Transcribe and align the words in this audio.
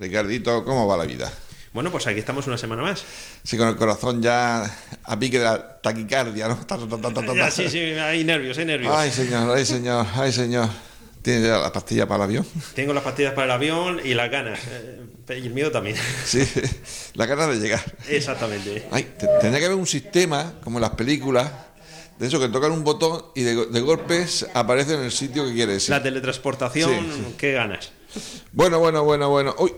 Ricardito, 0.00 0.64
¿cómo 0.64 0.86
va 0.86 0.96
la 0.96 1.04
vida? 1.04 1.30
Bueno, 1.72 1.92
pues 1.92 2.06
aquí 2.08 2.18
estamos 2.18 2.46
una 2.48 2.58
semana 2.58 2.82
más. 2.82 3.04
Sí, 3.44 3.56
con 3.56 3.68
el 3.68 3.76
corazón 3.76 4.20
ya 4.22 4.64
a 5.04 5.18
pique 5.18 5.38
de 5.38 5.44
la 5.44 5.80
taquicardia, 5.80 6.48
¿no? 6.48 6.56
Ta, 6.66 6.76
ta, 6.76 6.88
ta, 6.88 7.00
ta, 7.00 7.12
ta, 7.14 7.34
Ya, 7.34 7.34
ta. 7.44 7.50
sí, 7.50 7.68
sí, 7.68 7.78
hay 7.78 8.24
nervios, 8.24 8.58
hay 8.58 8.64
nervios. 8.64 8.92
Ay, 8.96 9.10
señor, 9.12 9.56
ay, 9.56 9.64
señor, 9.64 10.06
ay, 10.16 10.32
señor. 10.32 10.68
¿Tienes 11.22 11.44
ya 11.44 11.58
la 11.58 11.70
pastilla 11.70 12.08
para 12.08 12.24
el 12.24 12.30
avión? 12.30 12.46
Tengo 12.74 12.94
las 12.94 13.04
pastillas 13.04 13.34
para 13.34 13.44
el 13.44 13.50
avión 13.50 14.00
y 14.02 14.14
las 14.14 14.30
ganas. 14.30 14.58
eh, 14.68 15.00
Y 15.38 15.46
el 15.46 15.50
miedo 15.52 15.70
también. 15.70 15.96
Sí, 16.24 16.42
la 17.14 17.26
ganas 17.26 17.48
de 17.50 17.56
llegar. 17.60 17.80
Exactamente. 18.08 18.88
Ay, 18.90 19.04
te- 19.18 19.26
tendría 19.40 19.60
que 19.60 19.66
haber 19.66 19.76
un 19.78 19.86
sistema, 19.86 20.54
como 20.64 20.78
en 20.78 20.82
las 20.82 20.92
películas, 20.92 21.50
de 22.18 22.26
eso 22.26 22.40
que 22.40 22.48
tocan 22.48 22.72
un 22.72 22.82
botón 22.84 23.26
y 23.34 23.42
de, 23.42 23.66
de 23.66 23.80
golpes 23.80 24.46
aparece 24.54 24.94
en 24.94 25.02
el 25.02 25.12
sitio 25.12 25.44
que 25.46 25.52
quieres. 25.52 25.88
La 25.90 26.02
teletransportación, 26.02 26.90
Sí, 26.90 27.12
sí. 27.28 27.34
qué 27.38 27.52
ganas. 27.52 27.92
Bueno, 28.52 28.78
bueno, 28.78 29.04
bueno, 29.04 29.28
bueno. 29.30 29.54
Uy, 29.58 29.72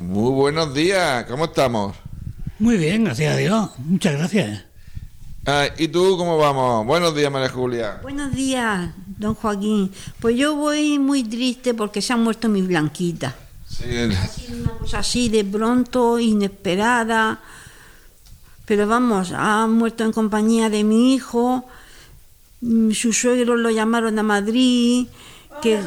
muy 0.00 0.30
buenos 0.32 0.74
días, 0.74 1.24
¿cómo 1.26 1.46
estamos? 1.46 1.96
Muy 2.58 2.76
bien, 2.76 3.04
gracias 3.04 3.34
a 3.34 3.36
Dios. 3.36 3.70
Muchas 3.78 4.14
gracias. 4.14 4.64
Ay, 5.46 5.70
¿Y 5.78 5.88
tú 5.88 6.16
cómo 6.18 6.36
vamos? 6.36 6.84
Buenos 6.86 7.14
días, 7.14 7.30
María 7.32 7.48
Julia. 7.48 8.00
Buenos 8.02 8.32
días, 8.34 8.90
don 9.18 9.34
Joaquín. 9.34 9.90
Pues 10.20 10.36
yo 10.36 10.54
voy 10.56 10.98
muy 10.98 11.24
triste 11.24 11.72
porque 11.74 12.02
se 12.02 12.12
ha 12.12 12.16
muerto 12.16 12.48
mi 12.48 12.62
blanquita. 12.62 13.34
Sí, 13.66 13.84
el- 13.86 14.12
Ha 14.12 14.26
sido 14.26 14.58
una 14.62 14.70
cosa 14.78 14.98
así 14.98 15.28
de 15.28 15.44
pronto, 15.44 16.18
inesperada. 16.18 17.40
Pero 18.66 18.86
vamos, 18.86 19.32
ha 19.34 19.66
muerto 19.66 20.04
en 20.04 20.12
compañía 20.12 20.68
de 20.68 20.84
mi 20.84 21.14
hijo. 21.14 21.64
Mm, 22.60 22.90
Sus 22.90 23.18
suegros 23.18 23.58
lo 23.58 23.70
llamaron 23.70 24.18
a 24.18 24.22
Madrid. 24.22 25.06
Que, 25.62 25.80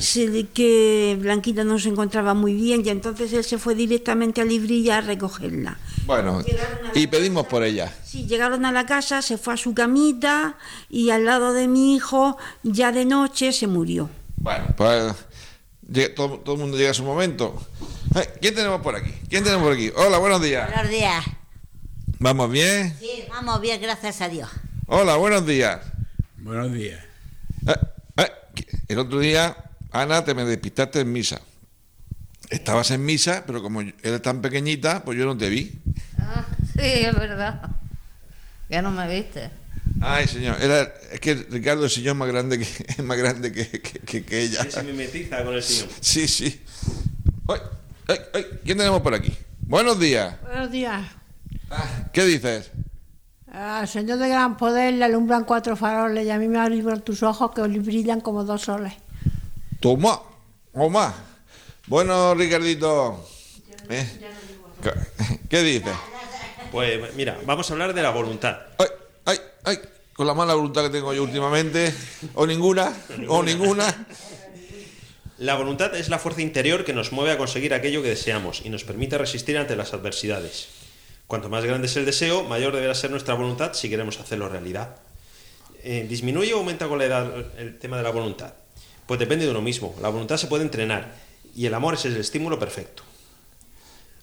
se- 0.00 0.46
que 0.48 1.16
Blanquita 1.20 1.64
no 1.64 1.78
se 1.78 1.88
encontraba 1.88 2.34
muy 2.34 2.54
bien 2.54 2.82
y 2.84 2.88
entonces 2.88 3.32
él 3.32 3.44
se 3.44 3.58
fue 3.58 3.74
directamente 3.74 4.40
a 4.40 4.44
Librilla 4.44 4.98
a 4.98 5.00
recogerla. 5.00 5.78
Bueno, 6.06 6.42
y 6.94 7.06
pedimos 7.06 7.46
por 7.46 7.62
ella. 7.62 7.92
Sí, 8.04 8.26
llegaron 8.26 8.64
a 8.64 8.72
la 8.72 8.86
casa, 8.86 9.22
se 9.22 9.38
fue 9.38 9.54
a 9.54 9.56
su 9.56 9.74
camita 9.74 10.56
y 10.88 11.10
al 11.10 11.24
lado 11.24 11.52
de 11.52 11.68
mi 11.68 11.94
hijo, 11.94 12.36
ya 12.62 12.90
de 12.92 13.04
noche, 13.04 13.52
se 13.52 13.66
murió. 13.66 14.10
Bueno, 14.36 14.66
pues 14.76 15.14
todo, 16.16 16.38
todo 16.40 16.54
el 16.56 16.60
mundo 16.60 16.76
llega 16.76 16.90
a 16.90 16.94
su 16.94 17.04
momento. 17.04 17.60
Ay, 18.14 18.24
¿Quién 18.40 18.54
tenemos 18.54 18.80
por 18.80 18.96
aquí? 18.96 19.12
¿Quién 19.28 19.44
tenemos 19.44 19.62
por 19.64 19.72
aquí? 19.74 19.92
Hola, 19.96 20.18
buenos 20.18 20.42
días. 20.42 20.68
Buenos 20.72 20.90
días. 20.90 21.24
¿Vamos 22.18 22.50
bien? 22.50 22.96
Sí, 22.98 23.24
vamos 23.30 23.60
bien, 23.60 23.80
gracias 23.80 24.20
a 24.20 24.28
Dios. 24.28 24.48
Hola, 24.86 25.16
buenos 25.16 25.46
días. 25.46 25.80
Buenos 26.38 26.72
días. 26.72 27.00
Eh, 27.66 27.70
eh, 27.72 27.76
El 28.90 28.98
otro 28.98 29.20
día, 29.20 29.56
Ana, 29.92 30.24
te 30.24 30.34
me 30.34 30.44
despistaste 30.44 30.98
en 30.98 31.12
misa. 31.12 31.40
Estabas 32.48 32.90
en 32.90 33.04
misa, 33.04 33.44
pero 33.46 33.62
como 33.62 33.82
eres 33.82 34.20
tan 34.20 34.40
pequeñita, 34.42 35.04
pues 35.04 35.16
yo 35.16 35.26
no 35.26 35.36
te 35.38 35.48
vi. 35.48 35.78
Ah, 36.18 36.44
sí, 36.74 36.80
es 36.82 37.14
verdad. 37.14 37.62
Ya 38.68 38.82
no 38.82 38.90
me 38.90 39.06
viste. 39.08 39.48
Ay, 40.00 40.26
señor, 40.26 40.56
era, 40.60 40.92
es 41.12 41.20
que 41.20 41.34
Ricardo 41.36 41.86
es 41.86 41.92
el 41.92 41.96
señor 42.02 42.16
más 42.16 42.26
grande 42.26 42.58
que, 42.58 42.64
es 42.88 43.04
más 43.04 43.16
grande 43.16 43.52
que, 43.52 43.68
que- 43.70 44.00
que- 44.00 44.24
que 44.24 44.42
ella. 44.42 44.64
Sí, 44.64 44.72
se 44.72 44.82
mimetiza 44.82 45.44
con 45.44 45.54
el 45.54 45.62
señor. 45.62 45.88
Sí, 46.00 46.26
sí. 46.26 46.60
Ay, 47.46 47.60
ay, 48.08 48.18
ay, 48.34 48.46
¿Quién 48.64 48.76
tenemos 48.76 49.02
por 49.02 49.14
aquí? 49.14 49.32
Buenos 49.60 50.00
días. 50.00 50.34
Buenos 50.42 50.72
días. 50.72 51.06
Ah, 51.70 52.08
¿Qué 52.12 52.24
dices? 52.24 52.72
Al 53.52 53.88
Señor 53.88 54.18
de 54.18 54.28
gran 54.28 54.56
poder 54.56 54.94
le 54.94 55.04
alumbran 55.04 55.44
cuatro 55.44 55.74
faroles 55.74 56.24
y 56.24 56.30
a 56.30 56.38
mí 56.38 56.46
me 56.46 56.58
abren 56.58 57.00
tus 57.00 57.22
ojos 57.22 57.50
que 57.52 57.62
brillan 57.62 58.20
como 58.20 58.44
dos 58.44 58.62
soles. 58.62 58.92
Toma, 59.80 60.20
toma. 60.72 61.14
Bueno, 61.88 62.34
Ricardito. 62.34 63.26
¿eh? 63.88 64.06
¿Qué 65.48 65.62
dices? 65.62 65.96
Pues 66.70 67.14
mira, 67.16 67.38
vamos 67.44 67.68
a 67.68 67.72
hablar 67.72 67.92
de 67.92 68.02
la 68.02 68.10
voluntad. 68.10 68.56
Ay, 68.78 68.86
ay, 69.24 69.38
ay, 69.64 69.78
con 70.12 70.28
la 70.28 70.34
mala 70.34 70.54
voluntad 70.54 70.84
que 70.84 70.90
tengo 70.90 71.12
yo 71.12 71.24
últimamente, 71.24 71.92
o 72.34 72.46
ninguna, 72.46 72.92
o 73.26 73.42
ninguna. 73.42 74.06
La 75.38 75.56
voluntad 75.56 75.96
es 75.96 76.08
la 76.08 76.20
fuerza 76.20 76.42
interior 76.42 76.84
que 76.84 76.92
nos 76.92 77.10
mueve 77.10 77.32
a 77.32 77.38
conseguir 77.38 77.74
aquello 77.74 78.02
que 78.02 78.10
deseamos 78.10 78.62
y 78.64 78.68
nos 78.68 78.84
permite 78.84 79.18
resistir 79.18 79.58
ante 79.58 79.74
las 79.74 79.92
adversidades. 79.92 80.68
Cuanto 81.30 81.48
más 81.48 81.64
grande 81.64 81.86
es 81.86 81.96
el 81.96 82.04
deseo, 82.04 82.42
mayor 82.42 82.74
deberá 82.74 82.92
ser 82.92 83.12
nuestra 83.12 83.34
voluntad 83.34 83.72
si 83.72 83.88
queremos 83.88 84.18
hacerlo 84.18 84.48
realidad. 84.48 84.96
Eh, 85.84 86.04
¿Disminuye 86.08 86.52
o 86.54 86.58
aumenta 86.58 86.88
con 86.88 86.98
la 86.98 87.04
edad 87.04 87.32
el 87.56 87.78
tema 87.78 87.96
de 87.98 88.02
la 88.02 88.10
voluntad? 88.10 88.52
Pues 89.06 89.20
depende 89.20 89.44
de 89.44 89.52
uno 89.52 89.62
mismo. 89.62 89.94
La 90.02 90.08
voluntad 90.08 90.38
se 90.38 90.48
puede 90.48 90.64
entrenar 90.64 91.14
y 91.54 91.66
el 91.66 91.74
amor 91.74 91.94
es 91.94 92.04
el 92.04 92.16
estímulo 92.16 92.58
perfecto. 92.58 93.04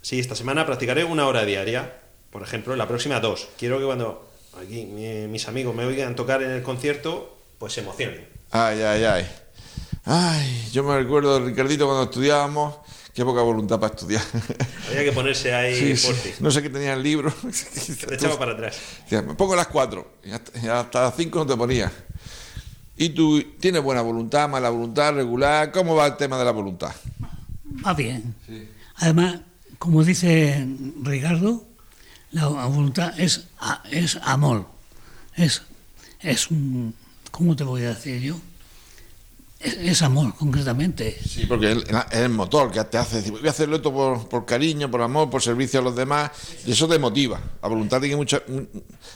Sí, 0.02 0.20
esta 0.20 0.36
semana 0.36 0.66
practicaré 0.66 1.06
una 1.06 1.28
hora 1.28 1.46
diaria. 1.46 1.94
Por 2.30 2.44
ejemplo, 2.44 2.76
la 2.76 2.90
próxima 2.90 3.22
dos. 3.22 3.48
Quiero 3.58 3.80
que 3.80 3.86
cuando 3.86 4.30
aquí 4.62 4.84
mi- 4.86 5.28
mis 5.30 5.48
amigos 5.48 5.74
me 5.74 5.86
oigan 5.86 6.14
tocar 6.14 6.44
en 6.44 6.52
el 6.52 6.62
concierto, 6.62 7.38
pues 7.58 7.72
se 7.72 7.80
emocionen. 7.80 8.28
Ay, 8.52 8.82
ay, 8.82 9.04
ay. 9.06 9.28
Ay, 10.04 10.70
yo 10.74 10.84
me 10.84 10.98
recuerdo, 10.98 11.40
Ricardito, 11.40 11.86
cuando 11.86 12.04
estudiábamos, 12.04 12.76
qué 13.18 13.26
poca 13.26 13.42
voluntad 13.42 13.80
para 13.80 13.96
estudiar. 13.96 14.22
Había 14.90 15.06
que 15.06 15.12
ponerse 15.12 15.52
ahí 15.52 15.98
Sí, 15.98 15.98
sí. 15.98 16.34
No 16.40 16.52
sé 16.52 16.62
qué 16.62 16.70
tenía 16.70 16.94
el 16.94 17.02
libro. 17.02 17.34
Te 18.08 18.14
echaba 18.14 18.38
para 18.38 18.52
atrás. 18.52 18.78
Me 19.10 19.34
pongo 19.34 19.54
a 19.54 19.56
las 19.56 19.70
cuatro. 19.70 20.20
Y 20.24 20.30
hasta, 20.30 20.60
y 20.60 20.68
hasta 20.68 21.02
las 21.02 21.16
cinco 21.16 21.40
no 21.40 21.48
te 21.48 21.58
ponía. 21.58 21.92
¿Y 22.96 23.10
tú 23.10 23.44
tienes 23.60 23.82
buena 23.82 24.02
voluntad, 24.02 24.48
mala 24.48 24.70
voluntad, 24.70 25.16
regular? 25.16 25.72
¿Cómo 25.72 25.96
va 25.96 26.06
el 26.06 26.16
tema 26.16 26.38
de 26.38 26.46
la 26.46 26.52
voluntad? 26.52 26.92
Va 27.84 27.96
bien. 27.96 28.36
Además, 28.98 29.40
como 29.80 30.04
dice 30.04 30.68
Ricardo, 31.02 31.66
la 32.30 32.46
voluntad 32.46 33.20
es, 33.20 33.48
es 33.90 34.20
amor. 34.22 34.68
Es, 35.36 35.64
es 36.20 36.52
un. 36.52 36.94
¿Cómo 37.32 37.56
te 37.56 37.64
voy 37.64 37.84
a 37.84 37.96
decir 37.96 38.22
yo? 38.22 38.36
Es, 39.60 40.04
amor, 40.04 40.36
concretamente. 40.36 41.18
Sí, 41.28 41.46
porque 41.48 41.72
es 41.72 41.78
es 42.12 42.20
el 42.20 42.30
motor 42.30 42.72
que 42.72 42.84
te 42.84 42.98
hace 42.98 43.18
decir, 43.18 43.32
voy 43.32 43.48
a 43.48 43.50
hacerlo 43.50 43.78
esto 43.78 43.92
por, 43.92 44.30
por 44.30 44.46
cariño, 44.46 44.90
por 44.92 45.02
amor, 45.02 45.30
por 45.30 45.42
servicio 45.42 45.80
a 45.80 45.84
los 45.84 45.96
demás, 45.96 46.32
y 46.66 46.72
eso 46.72 46.88
te 46.88 47.00
motiva. 47.00 47.42
La 47.62 47.68
voluntad 47.68 48.00
tiene, 48.00 48.16
mucha, 48.16 48.42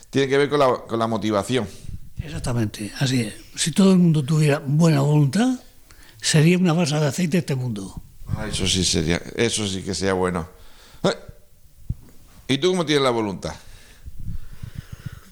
tiene 0.09 0.28
que 0.28 0.38
ver 0.38 0.50
con 0.50 0.59
la, 0.59 0.78
con 0.88 0.97
la 0.97 1.06
motivación. 1.06 1.68
Exactamente, 2.18 2.91
así 3.00 3.22
es. 3.22 3.34
Si 3.56 3.72
todo 3.72 3.91
el 3.91 4.00
mundo 4.00 4.24
tuviera 4.24 4.59
buena 4.66 5.01
voluntad, 5.01 5.59
sería 6.19 6.57
una 6.57 6.74
balsa 6.74 7.00
de 7.00 7.07
aceite 7.07 7.40
este 7.40 7.56
mundo. 7.56 8.01
Ah, 8.28 8.47
eso 8.47 8.66
sí 8.68 8.84
sería, 8.84 9.22
eso 9.35 9.68
sí 9.68 9.84
que 9.84 9.94
sería 9.94 10.13
bueno. 10.13 10.47
Ay, 11.03 11.13
¿Y 12.47 12.57
tú 12.57 12.72
cómo 12.72 12.85
tienes 12.85 13.03
la 13.03 13.12
voluntad? 13.12 13.53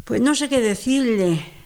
Pues 0.05 0.21
no 0.21 0.35
sé 0.35 0.49
qué 0.49 0.59
decirle. 0.59 1.58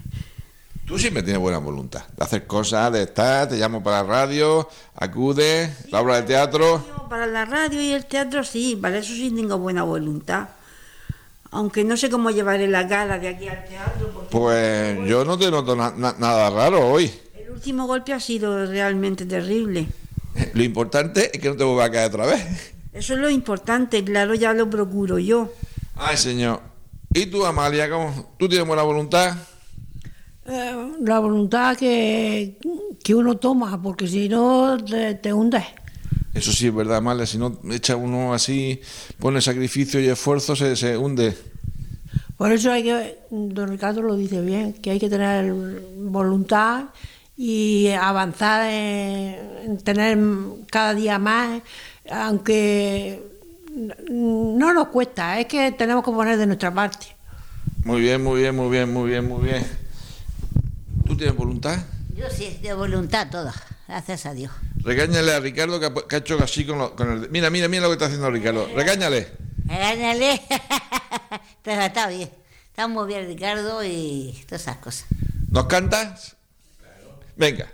Tú 0.93 0.99
siempre 0.99 1.23
tienes 1.23 1.41
buena 1.41 1.57
voluntad 1.57 2.03
de 2.15 2.23
hacer 2.23 2.45
cosas, 2.45 2.93
de 2.93 3.01
estar, 3.01 3.49
te 3.49 3.55
llamo 3.57 3.81
para 3.81 4.03
la 4.03 4.07
radio, 4.07 4.69
acudes, 4.95 5.89
la 5.89 6.01
obra 6.01 6.17
de 6.17 6.21
teatro. 6.27 6.85
Para 7.09 7.25
la 7.25 7.45
radio 7.45 7.81
y 7.81 7.93
el 7.93 8.05
teatro 8.05 8.43
sí, 8.43 8.77
para 8.79 8.99
eso 8.99 9.11
sí 9.11 9.31
tengo 9.35 9.57
buena 9.57 9.81
voluntad. 9.81 10.49
Aunque 11.49 11.83
no 11.83 11.97
sé 11.97 12.11
cómo 12.11 12.29
llevaré 12.29 12.67
la 12.67 12.83
gala 12.83 13.17
de 13.17 13.27
aquí 13.29 13.47
al 13.47 13.65
teatro. 13.65 14.27
Pues 14.29 14.99
yo 15.09 15.25
no 15.25 15.35
te 15.35 15.49
noto 15.49 15.75
na- 15.75 15.95
na- 15.97 16.13
nada 16.19 16.51
raro 16.51 16.87
hoy. 16.87 17.11
El 17.35 17.49
último 17.49 17.87
golpe 17.87 18.13
ha 18.13 18.19
sido 18.19 18.63
realmente 18.67 19.25
terrible. 19.25 19.87
Lo 20.53 20.61
importante 20.63 21.31
es 21.33 21.41
que 21.41 21.49
no 21.49 21.55
te 21.55 21.63
vuelva 21.63 21.85
a 21.85 21.91
caer 21.91 22.09
otra 22.09 22.27
vez. 22.27 22.75
Eso 22.93 23.13
es 23.15 23.19
lo 23.19 23.31
importante, 23.31 24.03
claro, 24.03 24.35
ya 24.35 24.53
lo 24.53 24.69
procuro 24.69 25.17
yo. 25.17 25.51
Ay, 25.95 26.17
señor. 26.17 26.61
¿Y 27.15 27.25
tú, 27.25 27.43
Amalia, 27.47 27.89
cómo? 27.89 28.35
¿Tú 28.37 28.47
tienes 28.47 28.67
buena 28.67 28.83
voluntad? 28.83 29.35
Eh, 30.45 30.91
la 31.01 31.19
voluntad 31.19 31.77
que, 31.77 32.57
que 33.03 33.15
uno 33.15 33.37
toma, 33.37 33.81
porque 33.81 34.07
si 34.07 34.27
no 34.27 34.77
te, 34.77 35.15
te 35.15 35.31
hundes. 35.31 35.63
Eso 36.33 36.51
sí 36.51 36.67
es 36.67 36.75
verdad, 36.75 36.97
Amalia. 36.97 37.25
Si 37.25 37.37
no 37.37 37.59
echa 37.71 37.95
uno 37.95 38.33
así, 38.33 38.81
pone 39.19 39.39
sacrificio 39.41 39.99
y 39.99 40.07
esfuerzo, 40.07 40.55
se, 40.55 40.75
se 40.75 40.97
hunde. 40.97 41.37
Por 42.37 42.51
eso 42.51 42.71
hay 42.71 42.83
que, 42.83 43.19
don 43.29 43.69
Ricardo 43.69 44.01
lo 44.01 44.15
dice 44.15 44.41
bien, 44.41 44.73
que 44.73 44.91
hay 44.91 44.99
que 44.99 45.09
tener 45.09 45.53
voluntad 45.97 46.85
y 47.37 47.89
avanzar 47.91 48.69
en, 48.69 49.35
en 49.63 49.77
tener 49.77 50.17
cada 50.69 50.93
día 50.93 51.19
más, 51.19 51.61
aunque 52.11 53.21
no 54.09 54.73
nos 54.73 54.87
cuesta, 54.89 55.39
es 55.39 55.45
que 55.45 55.71
tenemos 55.71 56.03
que 56.03 56.11
poner 56.11 56.37
de 56.37 56.45
nuestra 56.47 56.73
parte. 56.73 57.07
Muy 57.85 58.01
bien, 58.01 58.23
muy 58.23 58.41
bien, 58.41 58.55
muy 58.55 58.69
bien, 58.69 58.91
muy 58.91 59.09
bien, 59.09 59.27
muy 59.27 59.43
bien. 59.43 59.82
¿Tú 61.23 61.27
tienes 61.29 61.37
voluntad? 61.37 61.79
Yo 62.17 62.29
sí, 62.29 62.59
de 62.61 62.73
voluntad 62.73 63.29
toda, 63.31 63.53
gracias 63.87 64.25
a 64.25 64.33
Dios. 64.33 64.51
Regáñale 64.83 65.33
a 65.33 65.39
Ricardo 65.39 65.79
que 65.79 65.85
ha, 65.85 65.93
que 65.93 66.15
ha 66.17 66.19
hecho 66.19 66.37
así 66.43 66.65
con, 66.65 66.77
lo- 66.79 66.97
con 66.97 67.09
el... 67.23 67.29
Mira, 67.29 67.49
mira, 67.49 67.69
mira 67.69 67.83
lo 67.83 67.87
que 67.87 67.93
está 67.93 68.07
haciendo 68.07 68.29
Ricardo. 68.29 68.67
Regáñale. 68.75 69.31
Regáñale. 69.65 70.41
Pero 71.63 71.81
está 71.81 72.07
bien, 72.09 72.29
está 72.67 72.89
muy 72.89 73.07
bien 73.07 73.25
Ricardo 73.25 73.85
y 73.85 74.43
todas 74.49 74.63
esas 74.63 74.77
cosas. 74.79 75.05
¿Nos 75.49 75.65
cantas? 75.67 76.35
Venga. 77.37 77.71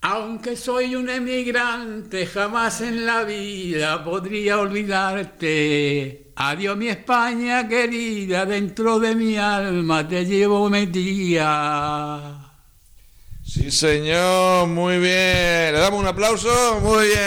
Aunque 0.00 0.56
soy 0.56 0.96
un 0.96 1.08
emigrante, 1.08 2.26
jamás 2.26 2.80
en 2.80 3.06
la 3.06 3.22
vida 3.22 4.02
podría 4.04 4.58
olvidarte. 4.58 6.25
Adiós 6.38 6.76
mi 6.76 6.88
España 6.88 7.66
querida, 7.66 8.44
dentro 8.44 8.98
de 8.98 9.14
mi 9.14 9.36
alma 9.38 10.06
te 10.06 10.24
llevo 10.26 10.68
metida. 10.68 12.52
Sí, 13.42 13.70
señor, 13.70 14.66
muy 14.68 14.98
bien. 14.98 15.72
¿Le 15.72 15.78
damos 15.78 15.98
un 16.00 16.06
aplauso? 16.06 16.80
Muy 16.82 17.06
bien. 17.06 17.18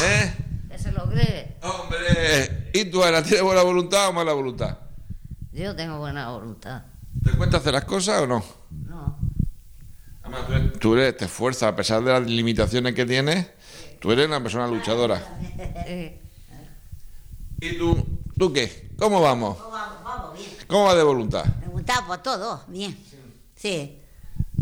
¿Eh? 0.00 0.34
Que 0.70 0.78
se 0.78 0.92
lo 0.92 1.08
cree. 1.10 1.56
Hombre. 1.62 2.70
¿Y 2.72 2.84
tú, 2.84 3.02
Ana, 3.02 3.20
tienes 3.22 3.42
buena 3.42 3.62
voluntad 3.62 4.08
o 4.08 4.12
mala 4.12 4.32
voluntad? 4.32 4.78
Yo 5.50 5.74
tengo 5.74 5.98
buena 5.98 6.28
voluntad. 6.30 6.82
¿Te 7.24 7.32
cuesta 7.32 7.56
hacer 7.56 7.72
las 7.72 7.84
cosas 7.84 8.22
o 8.22 8.26
no? 8.28 8.44
No. 8.70 9.18
Además, 10.22 10.46
tú 10.46 10.52
eres- 10.54 10.78
tú 10.78 10.94
eres, 10.94 11.16
te 11.16 11.24
esfuerzas, 11.24 11.72
a 11.72 11.74
pesar 11.74 12.04
de 12.04 12.12
las 12.12 12.24
limitaciones 12.30 12.94
que 12.94 13.04
tienes, 13.06 13.48
tú 13.98 14.12
eres 14.12 14.28
una 14.28 14.40
persona 14.40 14.68
luchadora. 14.68 15.20
¿Y 17.60 17.76
tú, 17.78 18.04
tú 18.38 18.52
qué? 18.52 18.90
¿Cómo 18.98 19.20
vamos? 19.20 19.58
vamos, 19.58 20.04
vamos, 20.04 20.38
bien. 20.38 20.50
¿Cómo 20.66 20.84
va 20.84 20.94
de 20.94 21.02
voluntad? 21.02 21.44
Voluntad 21.66 22.06
por 22.06 22.18
todo, 22.18 22.64
bien. 22.68 22.98
Sí. 23.56 24.00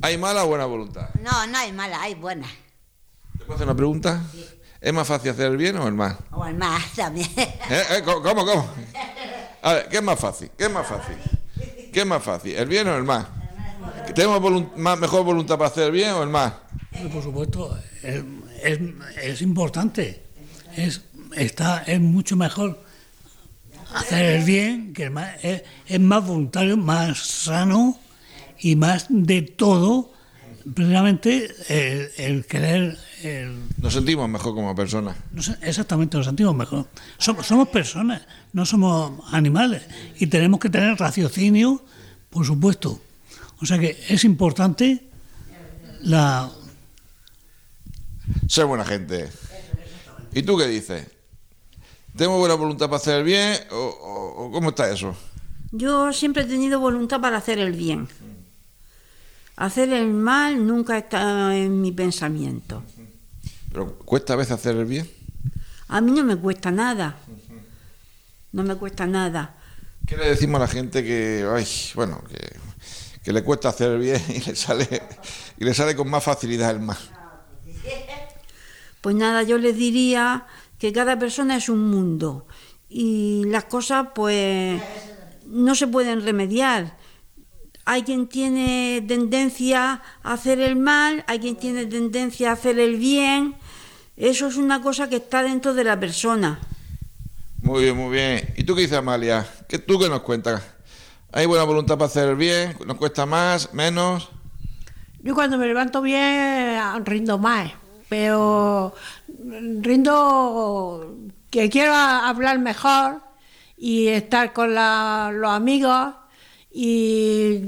¿Hay 0.03 0.19
mala 0.19 0.45
o 0.45 0.49
buena 0.49 0.67
voluntad? 0.67 1.09
No, 1.23 1.47
no 1.47 1.59
hay 1.59 1.73
mala, 1.73 2.01
hay 2.03 2.15
buena. 2.15 2.47
¿Te 3.33 3.39
puedo 3.45 3.55
hacer 3.55 3.67
una 3.67 3.77
pregunta? 3.77 4.23
¿Es 4.81 4.93
más 4.93 5.07
fácil 5.09 5.31
hacer 5.31 5.47
el 5.51 5.57
bien 5.57 5.77
o 5.79 5.89
el 5.89 5.95
mal? 5.95 6.17
O 6.33 6.45
el 6.47 6.55
más 6.55 6.93
también. 6.97 7.29
¿Eh? 7.37 7.55
¿Eh? 7.71 8.03
¿Cómo, 8.05 8.23
¿Cómo? 8.23 8.45
cómo? 8.47 8.69
A 9.63 9.73
ver, 9.75 9.89
¿qué 9.89 9.97
es 9.97 10.03
más 10.03 10.19
fácil? 10.19 10.51
¿Qué 10.57 10.65
es 10.65 10.71
más 10.71 10.87
fácil? 10.87 11.17
¿Qué 11.93 12.01
es 12.01 12.07
más 12.07 12.23
fácil? 12.23 12.55
¿El 12.55 12.67
bien 12.69 12.87
o 12.89 12.97
el 12.97 13.05
mal? 13.05 13.27
¿Tenemos 14.15 14.41
más, 14.77 14.99
mejor 14.99 15.25
voluntad 15.25 15.57
para 15.59 15.69
hacer 15.71 15.85
el 15.85 15.93
bien 15.93 16.13
o 16.13 16.23
el 16.23 16.29
mal? 16.29 16.61
Por 17.13 17.23
supuesto, 17.23 17.77
es, 18.03 18.23
es- 18.63 18.79
es 19.23 19.43
importante. 19.43 20.27
Es, 20.77 21.03
está, 21.35 21.83
es 21.87 22.01
mucho 22.01 22.37
mejor 22.37 22.83
hacer 23.97 24.25
el 24.37 24.45
bien, 24.45 24.93
que. 24.93 25.11
Es, 25.43 25.63
es 25.87 26.01
más 26.01 26.27
voluntario, 26.27 26.77
más 26.77 27.19
sano 27.19 27.99
y 28.59 28.77
más 28.77 29.07
de 29.09 29.43
todo, 29.43 30.13
precisamente 30.75 31.51
el, 31.69 32.11
el 32.17 32.47
querer. 32.47 32.99
el- 33.23 33.59
Nos 33.81 33.93
sentimos 33.95 34.29
mejor 34.29 34.55
como 34.55 34.75
personas. 34.75 35.17
exactamente, 35.63 36.17
nos 36.17 36.27
sentimos 36.27 36.55
mejor. 36.55 36.87
Somos, 37.19 37.47
somos 37.47 37.69
personas, 37.69 38.23
no 38.53 38.65
somos 38.67 39.23
animales. 39.33 39.83
Y 40.19 40.27
tenemos 40.27 40.61
que 40.61 40.71
tener 40.71 40.97
raciocinio, 40.99 41.85
por 42.31 42.45
supuesto. 42.47 43.01
O 43.61 43.67
sea 43.67 43.79
que 43.79 43.99
es 44.09 44.25
importante 44.25 45.05
la, 46.03 46.51
Ser 48.49 48.67
buena 48.67 48.85
gente. 48.85 49.29
¿Y 50.35 50.43
tú 50.43 50.59
qué 50.59 50.67
dices? 50.67 51.07
¿Tengo 52.17 52.39
buena 52.39 52.55
voluntad 52.55 52.87
para 52.87 52.97
hacer 52.97 53.19
el 53.19 53.25
bien 53.25 53.59
o, 53.71 54.51
cómo 54.51 54.71
está 54.71 54.91
eso? 54.91 55.15
Yo 55.71 56.13
siempre 56.15 56.45
he 56.45 56.47
tenido 56.47 56.81
voluntad 56.81 57.21
para 57.21 57.37
hacer 57.37 57.59
el 57.59 57.73
bien. 57.73 58.09
Hacer 59.57 59.93
el 59.93 60.09
mal 60.09 60.67
nunca 60.67 60.97
está 60.97 61.55
en 61.55 61.81
mi 61.83 61.93
pensamiento. 61.93 62.83
¿Pero 63.71 63.99
cuesta 63.99 64.33
a 64.33 64.37
veces 64.37 64.53
hacer 64.53 64.77
el 64.77 64.87
bien? 64.87 65.11
A 65.89 66.01
mí 66.01 66.13
no 66.13 66.25
me 66.25 66.37
cuesta 66.37 66.71
nada. 66.71 67.17
No 68.53 68.63
me 68.63 68.77
cuesta 68.77 69.07
nada. 69.07 69.55
¿Qué 70.07 70.17
le 70.17 70.29
decimos 70.31 70.57
a 70.57 70.65
la 70.65 70.69
gente 70.69 71.05
que, 71.05 71.47
ay, 71.53 71.67
bueno, 71.95 72.23
que, 72.29 72.57
que 73.23 73.33
le 73.33 73.43
cuesta 73.43 73.69
hacer 73.69 73.91
el 73.91 73.99
bien 73.99 74.23
y 74.29 74.41
le 74.41 74.57
sale 74.57 75.03
y 75.59 75.65
le 75.65 75.75
sale 75.75 75.95
con 75.95 76.09
más 76.09 76.25
facilidad 76.25 76.71
el 76.71 76.81
mal? 76.81 76.99
Pues 79.03 79.15
nada, 79.15 79.43
yo 79.43 79.59
les 79.59 79.77
diría 79.77 80.47
que 80.79 80.93
cada 80.93 81.19
persona 81.19 81.57
es 81.57 81.69
un 81.69 81.91
mundo 81.91 82.47
y 82.89 83.45
las 83.47 83.65
cosas 83.65 84.09
pues 84.15 84.81
no 85.47 85.75
se 85.75 85.87
pueden 85.87 86.25
remediar. 86.25 86.97
Hay 87.85 88.03
quien 88.03 88.27
tiene 88.27 89.05
tendencia 89.07 90.03
a 90.23 90.33
hacer 90.33 90.61
el 90.61 90.77
mal, 90.77 91.25
hay 91.29 91.39
quien 91.39 91.57
tiene 91.57 91.87
tendencia 91.87 92.51
a 92.51 92.55
hacer 92.55 92.79
el 92.79 92.97
bien. 92.97 93.55
Eso 94.17 94.49
es 94.49 94.57
una 94.57 94.83
cosa 94.83 95.09
que 95.09 95.17
está 95.17 95.43
dentro 95.43 95.75
de 95.75 95.85
la 95.85 95.99
persona. 96.01 96.59
Muy 97.63 97.85
bien, 97.85 97.97
muy 97.97 98.13
bien. 98.13 98.55
¿Y 98.57 98.65
tú 98.65 98.75
qué 98.75 98.83
dices, 98.83 98.99
Amalia? 98.99 99.47
¿Qué, 99.69 99.79
¿Tú 99.79 99.99
qué 99.99 100.09
nos 100.09 100.23
cuentas? 100.23 100.63
¿Hay 101.33 101.47
buena 101.47 101.65
voluntad 101.65 101.97
para 101.97 102.07
hacer 102.07 102.29
el 102.29 102.37
bien? 102.37 102.77
¿Nos 102.87 102.97
cuesta 102.97 103.27
más? 103.27 103.73
¿Menos? 103.75 104.31
Yo 105.23 105.35
cuando 105.35 105.59
me 105.59 105.67
levanto 105.67 106.01
bien 106.01 106.79
rindo 107.05 107.39
más, 107.39 107.73
pero 108.09 108.95
rindo 109.81 111.15
que 111.51 111.69
quiero 111.71 111.95
hablar 111.95 112.59
mejor 112.59 113.21
y 113.77 114.09
estar 114.09 114.53
con 114.53 114.75
la- 114.75 115.31
los 115.35 115.51
amigos 115.51 116.15
y 116.73 117.61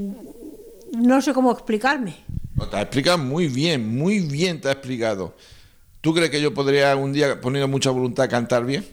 no 0.97 1.21
sé 1.21 1.33
cómo 1.33 1.51
explicarme. 1.51 2.17
No, 2.55 2.67
te 2.67 2.75
has 2.77 2.83
explicado 2.83 3.17
muy 3.17 3.47
bien, 3.47 3.97
muy 3.97 4.19
bien 4.19 4.59
te 4.59 4.67
has 4.69 4.75
explicado. 4.75 5.35
¿Tú 6.01 6.13
crees 6.13 6.29
que 6.29 6.41
yo 6.41 6.53
podría 6.53 6.95
un 6.95 7.11
día, 7.13 7.39
poniendo 7.41 7.67
mucha 7.67 7.89
voluntad, 7.89 8.29
cantar 8.29 8.65
bien? 8.65 8.85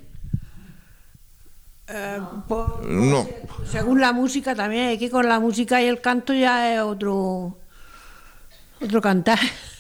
Eh, 1.88 2.20
po- 2.48 2.80
No. 2.84 3.28
según 3.70 4.00
la 4.00 4.12
música 4.12 4.54
también, 4.56 4.88
aquí 4.96 5.08
con 5.08 5.28
la 5.28 5.38
música 5.38 5.80
y 5.82 5.86
el 5.86 6.00
canto 6.00 6.32
ya 6.34 6.74
es 6.74 6.80
otro 6.80 7.58
otro 8.82 9.00
cantar. 9.00 9.38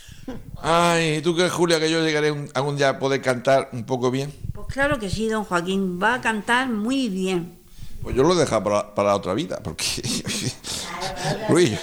Ay, 0.60 1.20
¿tú 1.22 1.34
crees, 1.36 1.52
Julia, 1.52 1.78
que 1.78 1.90
yo 1.90 2.02
llegaré 2.04 2.30
un- 2.32 2.50
algún 2.54 2.76
día 2.76 2.90
a 2.90 2.98
poder 2.98 3.20
cantar 3.22 3.68
un 3.72 3.84
poco 3.84 4.10
bien? 4.10 4.32
Pues 4.52 4.66
claro 4.68 4.98
que 4.98 5.08
sí, 5.10 5.28
don 5.28 5.44
Joaquín, 5.44 6.00
va 6.02 6.14
a 6.14 6.20
cantar 6.20 6.68
muy 6.68 7.08
bien. 7.08 7.58
Pues 8.02 8.14
yo 8.16 8.22
lo 8.22 8.34
he 8.34 8.36
dejado 8.36 8.64
para, 8.64 8.94
para 8.94 9.08
la 9.10 9.16
otra 9.16 9.34
vida, 9.34 9.60
porque. 9.62 9.84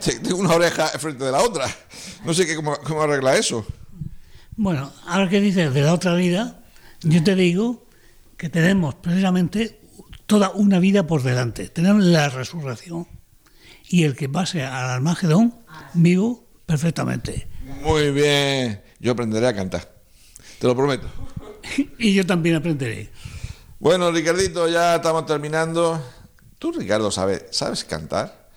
Te- 0.00 0.20
tengo 0.20 0.38
una 0.38 0.54
oreja 0.54 0.86
frente 0.98 1.24
de 1.24 1.32
la 1.32 1.42
otra. 1.42 1.66
No 2.24 2.32
sé 2.32 2.46
qué, 2.46 2.56
cómo, 2.56 2.76
cómo 2.84 3.02
arregla 3.02 3.36
eso. 3.36 3.66
Bueno, 4.56 4.90
ahora 5.06 5.28
que 5.28 5.40
dices 5.40 5.72
de 5.74 5.82
la 5.82 5.92
otra 5.94 6.14
vida, 6.14 6.60
yo 7.02 7.22
te 7.22 7.34
digo 7.34 7.86
que 8.36 8.48
tenemos 8.48 8.94
precisamente 8.96 9.80
toda 10.26 10.50
una 10.50 10.78
vida 10.78 11.06
por 11.06 11.22
delante. 11.22 11.68
Tenemos 11.68 12.02
la 12.04 12.28
resurrección. 12.28 13.06
Y 13.90 14.04
el 14.04 14.16
que 14.16 14.28
pase 14.28 14.62
al 14.64 14.90
Armagedón, 14.90 15.54
vivo 15.94 16.46
perfectamente. 16.68 17.48
Muy 17.82 18.10
bien. 18.12 18.80
Yo 19.00 19.12
aprenderé 19.12 19.46
a 19.48 19.54
cantar. 19.54 19.88
Te 20.60 20.66
lo 20.66 20.76
prometo. 20.76 21.08
Y 21.98 22.14
yo 22.14 22.24
también 22.24 22.54
aprenderé. 22.56 23.10
Bueno, 23.78 24.10
Ricardito, 24.10 24.68
ya 24.68 24.96
estamos 24.96 25.26
terminando. 25.26 26.02
¿Tú, 26.58 26.72
Ricardo, 26.72 27.10
sabes, 27.10 27.44
sabes 27.50 27.84
cantar? 27.84 28.48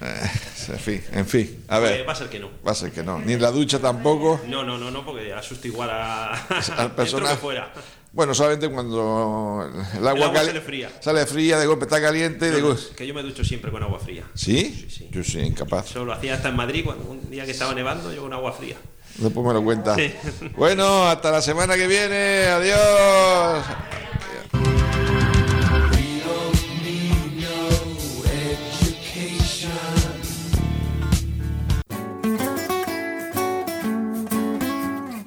Eh, 0.00 0.30
en 0.68 0.78
fin, 0.78 1.04
en 1.12 1.26
fin. 1.26 1.64
A 1.68 1.78
Eh, 1.78 1.80
ver. 1.80 2.08
va 2.08 2.12
a 2.12 2.16
ser 2.16 2.28
que 2.28 2.38
no. 2.38 2.50
Va 2.66 2.72
a 2.72 2.74
ser 2.74 2.90
que 2.92 3.02
no. 3.02 3.18
Ni 3.18 3.34
en 3.34 3.42
la 3.42 3.50
ducha 3.50 3.78
tampoco. 3.80 4.40
No, 4.46 4.62
no, 4.64 4.78
no, 4.78 4.90
no, 4.90 5.04
porque 5.04 5.32
asusto 5.32 5.66
igual 5.68 5.90
a, 5.90 6.32
Al 6.76 6.92
personaje. 6.96 7.36
fuera. 7.36 7.72
Bueno, 8.12 8.34
solamente 8.34 8.68
cuando 8.70 9.68
el 9.94 9.98
agua, 9.98 10.12
El 10.12 10.22
agua 10.22 10.32
cali- 10.32 10.46
sale 10.48 10.60
fría. 10.60 10.90
Sale 11.00 11.26
fría, 11.26 11.58
de 11.58 11.66
golpe 11.66 11.84
está 11.84 12.00
caliente 12.00 12.48
y 12.48 12.50
de 12.50 12.76
que 12.96 13.06
yo 13.06 13.14
me 13.14 13.22
ducho 13.22 13.44
siempre 13.44 13.70
con 13.70 13.82
agua 13.82 13.98
fría. 13.98 14.24
¿Sí? 14.34 14.86
Sí, 14.88 14.90
sí. 14.90 15.08
Yo 15.12 15.22
sí, 15.22 15.38
incapaz. 15.40 15.90
Eso 15.90 16.04
lo 16.04 16.12
hacía 16.12 16.34
hasta 16.34 16.48
en 16.48 16.56
Madrid, 16.56 16.84
cuando 16.84 17.04
un 17.10 17.30
día 17.30 17.44
que 17.44 17.50
estaba 17.52 17.74
nevando, 17.74 18.12
yo 18.12 18.22
con 18.22 18.32
agua 18.32 18.52
fría. 18.52 18.76
Después 19.18 19.46
me 19.46 19.52
lo 19.52 19.62
cuenta. 19.62 19.94
Sí. 19.94 20.12
Bueno, 20.56 21.06
hasta 21.06 21.30
la 21.30 21.42
semana 21.42 21.76
que 21.76 21.86
viene. 21.86 22.46
Adiós. 22.46 23.64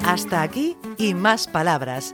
Hasta 0.05 0.41
aquí 0.41 0.75
y 0.97 1.13
más 1.13 1.47
palabras. 1.47 2.13